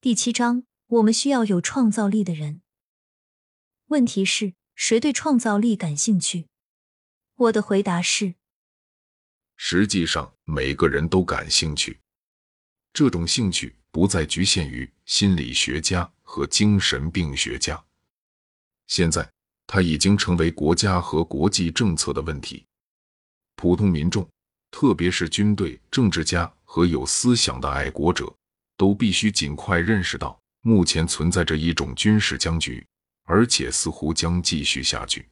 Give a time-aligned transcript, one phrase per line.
[0.00, 2.60] 第七章，我们需要有创造力的人。
[3.86, 6.46] 问题是，谁对创造力感兴趣？
[7.34, 8.36] 我的回答是：
[9.56, 11.98] 实际上，每个人都感兴趣。
[12.92, 17.84] 这种兴趣不再局限于心理学家和精神病学家，
[18.86, 19.28] 现在
[19.66, 22.64] 它已经成为国家和国际政策的问题。
[23.56, 24.30] 普通民众，
[24.70, 28.32] 特别是军队、政治家和有思想的爱国者。
[28.78, 32.86] 都必须尽快认识到，目前存在着一种军事僵局，
[33.24, 35.28] 而且似乎将继续下去。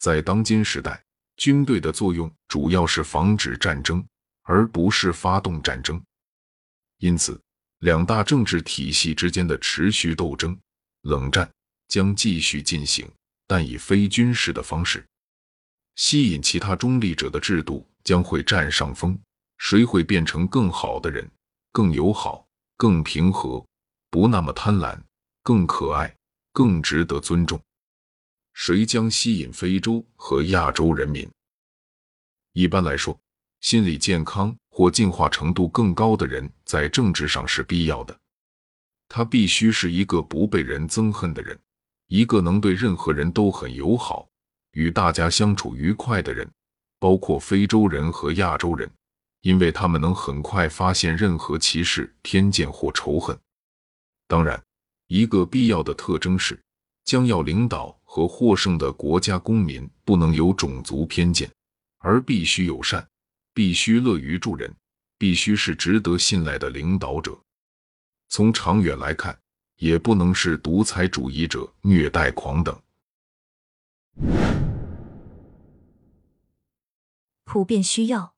[0.00, 1.02] 在当今时代，
[1.36, 4.04] 军队的作用主要是防止战争，
[4.42, 6.02] 而不是发动战争。
[6.98, 7.40] 因此，
[7.78, 10.58] 两大政治体系之间的持续斗争——
[11.02, 11.48] 冷战——
[11.86, 13.08] 将继续进行，
[13.46, 15.06] 但以非军事的方式。
[15.94, 19.16] 吸引其他中立者的制度将会占上风。
[19.58, 21.30] 谁会变成更好的人？
[21.72, 22.48] 更友好、
[22.80, 23.62] 更平和、
[24.08, 24.98] 不那么贪婪、
[25.42, 26.16] 更可爱、
[26.50, 27.60] 更值得尊重。
[28.54, 31.30] 谁将吸引非洲和亚洲人民？
[32.54, 33.20] 一般来说，
[33.60, 38.18] 心理健康或进化程度更高的人在政治上是必要的。
[39.10, 41.60] 他必须是一个不被人憎恨的人，
[42.06, 44.26] 一个能对任何人都很友好、
[44.72, 46.50] 与大家相处愉快的人，
[46.98, 48.90] 包括非洲人和亚洲人。
[49.42, 53.38] 因为他们能很快发现任何歧视、偏见或仇恨。
[54.26, 54.62] 当然，
[55.06, 56.60] 一个必要的特征是，
[57.04, 61.50] 将要领导和获胜的国家公民不能有种族偏见，
[61.98, 63.08] 而必须友善，
[63.54, 64.72] 必须乐于助人，
[65.18, 67.38] 必须是值得信赖的领导者。
[68.28, 69.36] 从长远来看，
[69.78, 72.80] 也不能是独裁主义者、虐待狂等。
[77.44, 78.34] 普遍需要。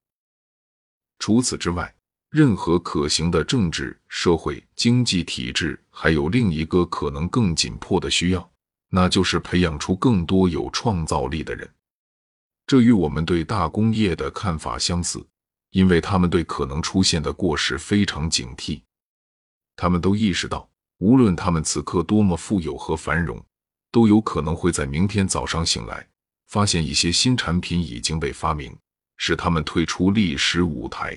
[1.22, 1.94] 除此之外，
[2.30, 8.50] 任何可行的政治、社会、经济体制还有另一个可能更紧迫的需要，
[8.88, 11.72] 那就是培养出更多有创造力的人。
[12.66, 15.24] 这与我们对大工业的看法相似，
[15.70, 18.82] 因为他们对可能出现的过失非常警惕。
[19.76, 20.68] 他们都意识到，
[20.98, 23.40] 无论他们此刻多么富有和繁荣，
[23.92, 26.04] 都有可能会在明天早上醒来，
[26.48, 28.76] 发现一些新产品已经被发明。
[29.24, 31.16] 使他们退出历史舞台。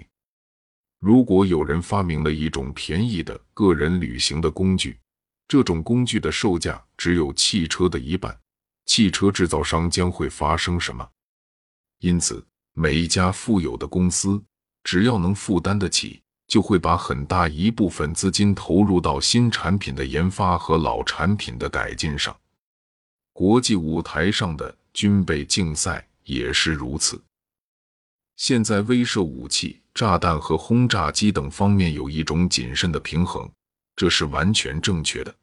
[0.99, 4.99] 如果有人发明了一种便宜的个人旅行的工具，
[5.47, 8.39] 这种工具的售价只有汽车的一半，
[8.85, 11.09] 汽车制造商将会发生什么？
[11.99, 14.39] 因此，每一家富有的公司，
[14.83, 22.37] 只要能负担得起，就会把很大一部分资金投入到新产品的研发和老产品的改进上。
[23.33, 27.19] 国际舞台上的军备竞赛也是如此。
[28.37, 33.49] 现在威慑武器、炸弹和轰炸机等方面有一种谨慎的平衡，
[33.95, 35.33] 这是完全正确的。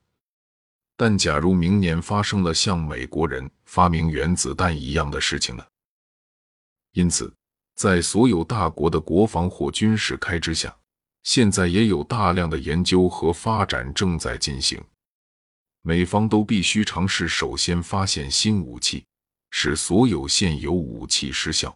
[0.97, 5.64] 但假如明年发生了像美国人发明原子弹一样的事情呢？
[6.92, 7.32] 因此，
[7.75, 10.76] 在所有大国的国防或军事开支下，
[11.22, 14.78] 现在也有大量的研究和发展正在进行。
[15.80, 19.04] 美方都必须尝试首先发现新武器，
[19.50, 21.74] 使所有现有武器失效。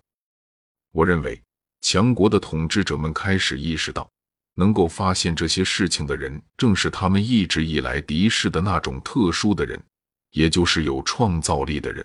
[0.97, 1.39] 我认为，
[1.83, 4.11] 强国的统治者们开始意识到，
[4.55, 9.79] 能够发现这些事情的人，正是他们一直以来敌视的那种特殊的人，
[10.31, 12.03] 也就是有创造力的人。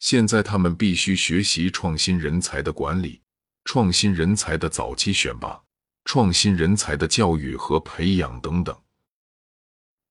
[0.00, 3.20] 现在，他们必须学习创新人才的管理、
[3.64, 5.62] 创新人才的早期选拔、
[6.04, 8.76] 创新人才的教育和培养等等。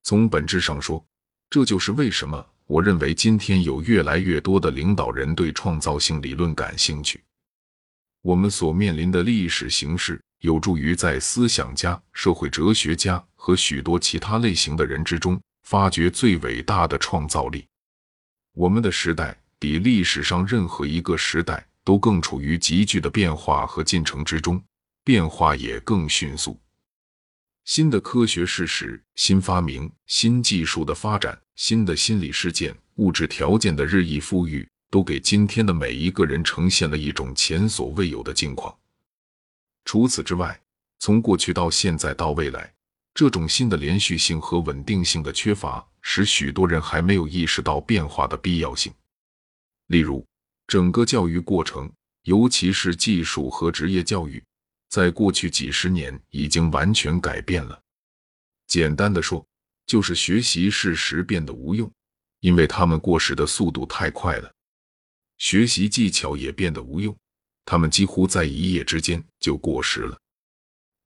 [0.04, 1.06] 从本质上说，
[1.50, 7.22] 这就是为什么我认为今天有越来越多的领导人对创造性理论感兴趣。
[8.24, 17.68] 我们所面临的历史形势，有助于在思想家、社会哲学家和许多其他类型的人之中，发掘最伟大的创造力。
[18.54, 24.64] 我们的时代比历史上任何一个时代都更处于急剧的变化和进程之中，
[25.04, 26.58] 变化也更迅速。
[27.66, 34.66] 新的科学事实、新发明、新技术的发展、新的心理事件、物质条件的日益富裕。
[34.94, 38.78] 都给今天的每一个人呈现了一种前所未有的境况。
[39.86, 40.62] 除此之外，
[41.00, 42.72] 从过去到现在到未来，
[43.16, 48.94] 这种新的连续性和稳定性的缺乏，使许多人还没有意识到变化的必要性。
[49.88, 50.24] 例如，
[50.68, 51.92] 整个教育过程，
[52.26, 54.44] 尤其是技术和职业教育，
[54.90, 57.82] 在过去几十年已经完全改变了。
[58.68, 59.44] 简单的说，
[59.88, 61.92] 就是学习事实变得无用，
[62.42, 64.54] 因为他们过时的速度太快了。
[65.44, 67.14] 学习技巧也变得无用，
[67.66, 70.18] 他们几乎在一夜之间就过时了。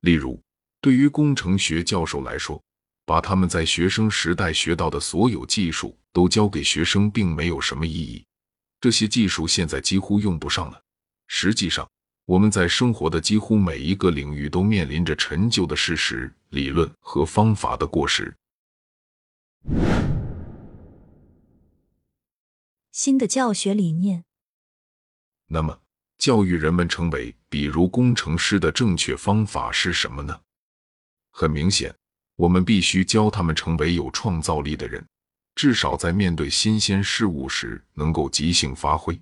[0.01, 0.39] 例如，
[0.79, 2.63] 对于工程学教授来说，
[3.03, 8.23] 把他们在学生时代学到的所有技术都教给学生，并没有什么意义。
[8.79, 10.79] 这些技术现在几乎用不上了。
[11.25, 11.89] 实际上，
[12.25, 18.31] 我们在生活的几乎每一个领域都面临着陈旧的事实、理论和方法的过时。
[22.91, 24.26] 新的教学理念。
[25.47, 25.79] 那么，
[26.17, 30.39] 教育人们成为比如工程师的正确方法是什么呢？
[31.31, 31.93] 很明显。
[32.35, 35.03] 我们必须教他们成为有创造力的人，
[35.55, 39.19] 至少在面对新鲜事物时能够即兴发挥。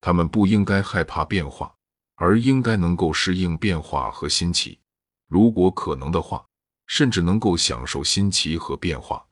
[0.00, 1.74] 他们不应该害怕变化，
[2.14, 4.78] 而应该能够适应变化和新奇。
[5.26, 6.46] 如果可能的话，
[6.86, 9.26] 甚至能够享受新奇和变化。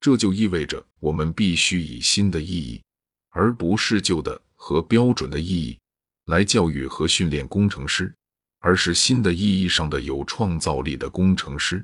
[0.00, 2.82] 这就意味着我们必须以新的意义，
[3.28, 5.78] 而不是旧的和标准的意义，
[6.26, 8.14] 来教育和训练工程师，
[8.58, 11.82] 而是新的意义上的有创造力的工程师。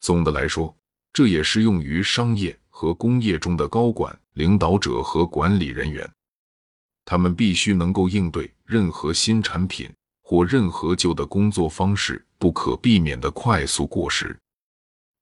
[0.00, 0.76] 总的来说，
[1.12, 6.10] 这也适用于商业和工业中的高管、领导者和管理人员。
[7.04, 9.88] 他们必须能够应对任何新产品
[10.22, 14.36] 或任何旧的工作方式不可避免的快速过时。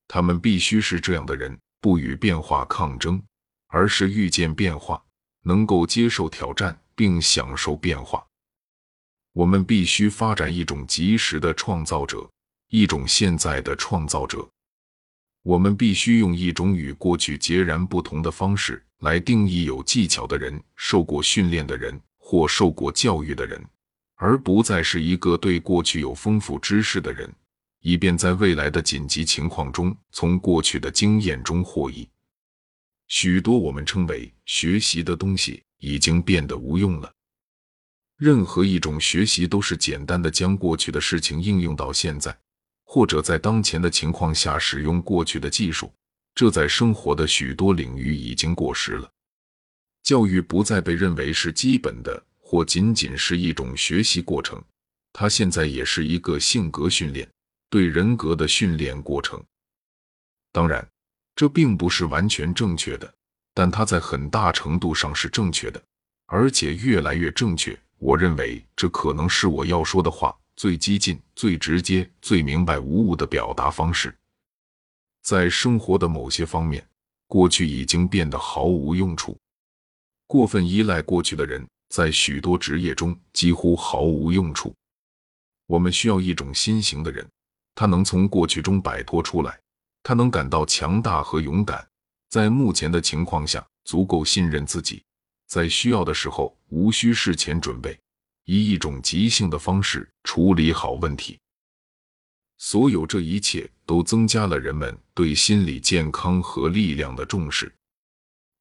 [0.09, 3.23] 他们必须是这样的人，不与变化抗争，
[3.67, 5.05] 而是遇见变化，
[5.43, 8.25] 能够接受挑战并享受变化。
[9.33, 12.29] 我们必须发展一种及时的创造者，
[12.69, 14.47] 一种现在的创造者。
[15.43, 23.61] 我们必须用一种与过去截然不同的方式来定义有技巧的人、受过训练的人或受过教育的人，
[24.15, 27.29] 而不再是一个对过去有丰富知识的人，
[27.81, 32.09] 以便在未来的紧急情况中从过去的经验中获益。
[33.13, 37.13] 许多我们称为学习的东西已经变得无用了。
[38.17, 42.35] 任何一种学习都是简单的将过去的事情应用到现在。
[42.85, 45.93] 或者在当前的情况下使用过去的技术，
[46.35, 49.11] 这在生活的许多领域已经过时了。
[50.03, 54.63] 教育不再被认为是基本的，或仅仅是一种学习过程，
[55.13, 57.31] 它现在也是一个性格训练、
[57.69, 59.43] 对人格的训练过程。
[60.51, 60.87] 当然，
[61.35, 63.15] 这并不是完全正确的，
[63.55, 65.83] 但它在很大程度上是正确的，
[66.27, 67.79] 而且越来越正确。
[67.99, 70.37] 我认为这可能是我要说的话。
[70.55, 74.15] 最激进、最直接、最明白无误的表达方式，
[75.23, 76.87] 在生活的某些方面，
[77.27, 79.37] 过去已经变得毫无用处。
[80.27, 84.75] 过分依赖过去的人，在许多职业中几乎毫无用处。
[85.67, 87.27] 我们需要一种新型的人，
[87.75, 89.59] 他能从过去中摆脱出来，
[90.03, 91.87] 他能感到强大和勇敢，
[92.29, 95.03] 在目前的情况下足够信任自己，
[95.47, 97.99] 在需要的时候无需事前准备。
[98.45, 101.39] 以一种即兴的方式处理好问题。
[102.59, 107.73] 所有这一切都增加了人们对心理健康和力量的重视。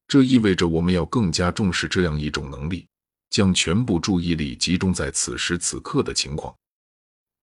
[0.06, 2.86] 这意味着我们要更加重视这样一种能力：
[3.30, 6.54] 将全部注意力集中在此时此刻的情况，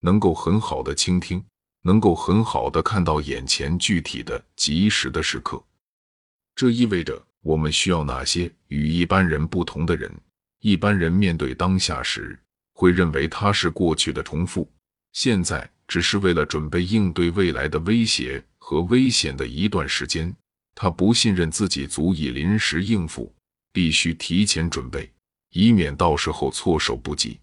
[0.00, 1.44] 能够很好的倾听，
[1.82, 5.62] 能够很好的看到眼前具体的、及时的时刻。
[6.54, 10.12] 这意味着我们需要哪些与一般人不同的人。
[10.60, 12.38] 一般人面对当下时，
[12.74, 14.70] 会认为它是过去的重复，
[15.12, 20.34] 现在只是为了准备应对未来的威胁和危险的一段时间。
[20.74, 23.34] 他不信任自己足以临时应付，
[23.72, 25.10] 必须提前准备，
[25.50, 27.38] 以免到时候措手不及。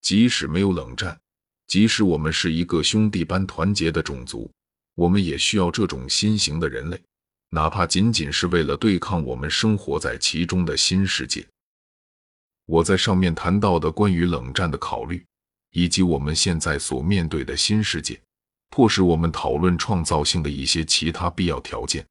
[0.00, 1.18] 即使没有冷战，
[1.66, 4.50] 即使我们是一个兄弟般团结的种族，
[4.94, 7.00] 我们也需要这种新型的人类，
[7.50, 11.46] 哪怕仅仅是为了对抗我们生活在其中的新世界。
[12.66, 15.24] 我在上面谈到的关于冷战的考虑，
[15.70, 18.20] 以及我们现在所面对的新世界，
[18.70, 22.04] 迫使我们讨论创造性的一些其他必要条件。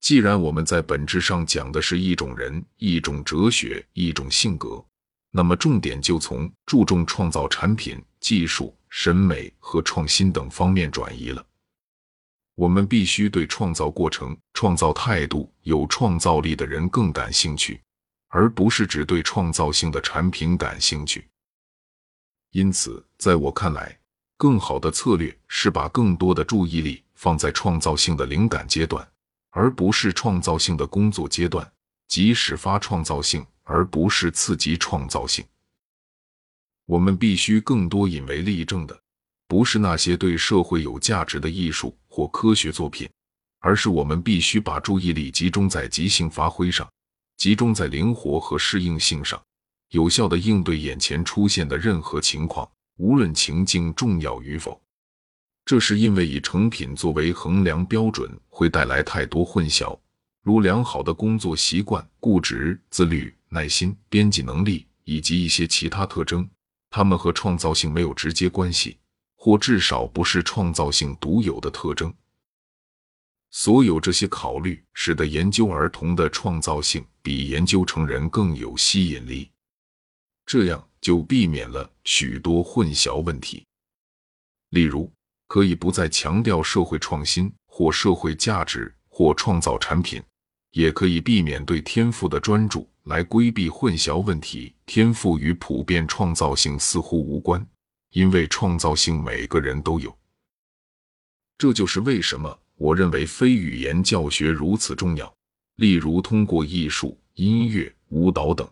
[0.00, 4.82] 既然我们在本质上讲的是一种人、一种哲学、一种性格，
[5.30, 11.44] 那么重点就从注重创造产品、技术、审美和创新等方面转移了。
[12.54, 17.80] 我们必须对创造过程、创造态度、有创造力的人更感兴趣。
[18.32, 21.28] 而不是只对创造性的产品感兴趣。
[22.52, 23.98] 因此，在我看来，
[24.36, 29.04] 更好的策略是把更多的注意力放在创造性的灵感阶段，
[29.50, 31.68] 而不是创造性的工作阶段，
[32.06, 35.44] 即始发创造性，而不是刺激创造性。
[36.86, 39.00] 我们必须更多引为例证的，
[39.46, 43.08] 不是那些对社会有价值的艺术或科学作品，
[43.60, 46.90] 而是我们必须把注意力集中在即兴发挥上。
[47.36, 49.40] 集中在灵活和适应性上，
[49.90, 54.78] 有效的应对眼前出现的任何情况，无论情境重要与否。
[55.64, 59.96] 这是因为以成品作为衡量标准会带来太多混淆，
[60.42, 66.48] 如良好的工作习惯、固执、自律、耐心、编辑能力以及一些其他特征，
[66.88, 68.96] 它们和创造性没有直接关系，
[69.36, 72.12] 或至少不是创造性独有的特征。
[73.50, 79.50] 所有这些考虑，使得研究儿童的创造性比研究成人更有吸引力，
[80.46, 83.66] 这样就避免了许多混淆问题。
[84.70, 85.12] 例如，
[85.48, 90.22] 可以不再强调社会创新或社会价值或创造产品，
[90.72, 94.74] 也可以避免对天赋的专注，来规避混淆问题。
[94.86, 97.64] 天赋与普遍创造性似乎无关，
[98.10, 100.16] 因为创造性每个人都有。
[101.58, 102.58] 这就是为什么。
[102.76, 105.30] 我认为非语言教学如此重要，
[105.76, 108.66] 例如通过艺术、音乐、舞蹈等。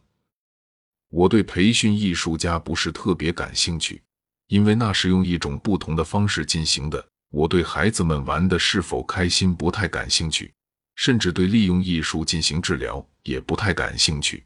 [1.10, 4.02] 我对培训艺术家不是特别感兴趣，
[4.46, 7.06] 因为那是用一种不同的方式进行的。
[7.30, 10.50] 我对孩子们玩的是否开心不太感兴趣，
[10.98, 14.44] 甚至对利用艺术进行治疗也不太感兴趣。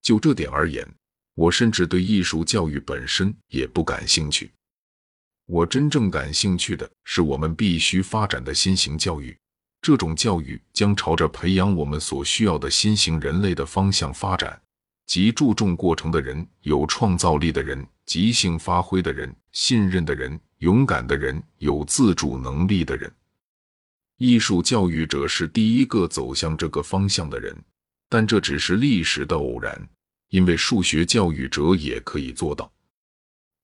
[0.00, 0.88] 就这点而言，
[1.34, 4.52] 我甚至对艺术教育本身也不感兴趣。
[5.44, 9.36] 我真正感兴趣的是我们必须发展的新型教育。
[9.82, 14.60] 这种教育将朝着培养我们所需要的新型人类的方向发展，
[15.06, 23.12] 即注重过程的人、有创造力的人、即兴发挥的人、信任的人、勇敢的人、有自主能力的人。
[24.16, 27.56] 艺术教育者是第一个走向这个方向的人，
[28.08, 29.88] 但这只是历史的偶然，
[30.28, 32.72] 因为数学教育者也可以做到。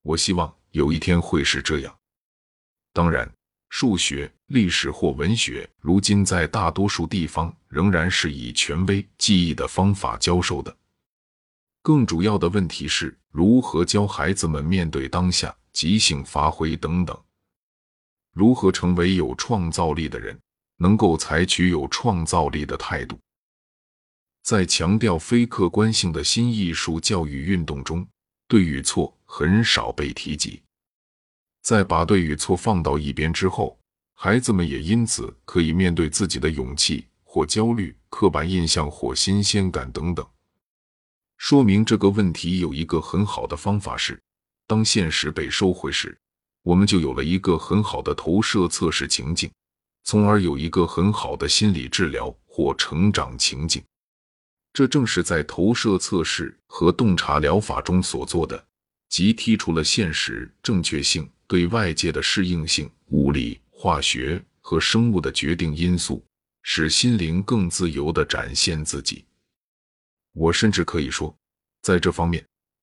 [0.03, 0.53] 我希望。
[0.73, 1.95] 有一天会是这样。
[2.95, 3.31] 当然，
[3.69, 10.75] 数学、历史或文学，如今在大多数地方仍然是以权威记忆的方法教授的。
[11.83, 17.23] 更主要的问题是如何教孩子们面对当下、即兴发挥等等，
[18.33, 20.39] 如何成为有创造力的人，
[20.77, 23.19] 能够采取有创造力的态度。
[24.43, 28.07] 在强调非客观性的新艺术教育运动中，
[28.49, 29.17] 对与错。
[29.35, 30.61] 很少被提及。
[31.63, 33.79] 在把对与错放到一边之后，
[34.13, 40.29] 孩子们也因此可以面对自己的勇气或焦虑、刻板印象或新鲜感等等。
[41.39, 44.23] 说明这个问题有一个很好的方法是：
[44.67, 46.15] 当现实被收回时，
[46.63, 49.51] 我们就有了一个很好的投射测试情境，
[50.05, 53.83] 从而有一个很好的心理治疗或成长情境。
[54.73, 58.65] 这正是在投射测试和洞察疗法中所做的。
[59.09, 66.25] 即剔除了现实正确性、对外界的适应性、物理、化学和生物的决定因素，
[66.63, 69.27] 使心灵更自由地展现自己。
[70.33, 71.37] 我甚至可以说，
[71.83, 72.43] 在这方面，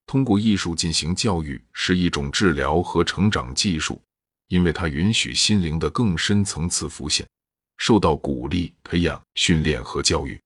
[0.09, 4.01] 通过艺术进行教育是一种治疗和成长技术，
[4.47, 7.23] 因为它允许心灵的更深层次浮现，
[7.77, 10.41] 受到鼓励、培养、训练和教育。